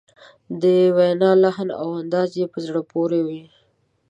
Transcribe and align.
د 0.61 0.63
وینا 0.95 1.31
لحن 1.43 1.69
او 1.81 1.87
انداز 2.01 2.29
یې 2.39 2.45
په 2.53 2.59
زړه 2.65 2.81
پورې 2.91 3.19
وي. 3.27 3.43